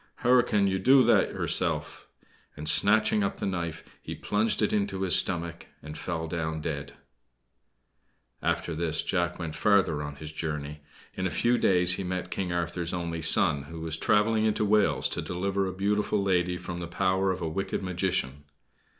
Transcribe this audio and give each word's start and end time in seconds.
"Hur 0.23 0.41
can 0.41 0.65
do 0.81 1.03
that 1.03 1.31
hurself!" 1.35 2.07
and, 2.57 2.67
snatching 2.67 3.23
up 3.23 3.37
the 3.37 3.45
knife, 3.45 3.83
he 4.01 4.15
plunged 4.15 4.63
it 4.63 4.73
into 4.73 5.03
his 5.03 5.15
stomach 5.15 5.67
and 5.83 5.95
fell 5.95 6.25
down 6.27 6.59
dead. 6.59 6.93
After 8.41 8.73
this, 8.73 9.03
Jack 9.03 9.37
went 9.37 9.55
farther 9.55 10.01
on 10.01 10.15
his 10.15 10.31
journey. 10.31 10.81
In 11.13 11.27
a 11.27 11.29
few 11.29 11.55
days 11.55 11.97
he 11.97 12.03
met 12.03 12.31
King 12.31 12.51
Arthur's 12.51 12.93
only 12.95 13.21
son, 13.21 13.65
who 13.65 13.81
was 13.81 13.95
traveling 13.95 14.43
into 14.43 14.65
Wales 14.65 15.07
to 15.09 15.21
deliver 15.21 15.67
a 15.67 15.71
beautiful 15.71 16.23
lady 16.23 16.57
from 16.57 16.79
the 16.79 16.87
power 16.87 17.29
of 17.31 17.39
a 17.39 17.47
wicked 17.47 17.83
magician. 17.83 18.45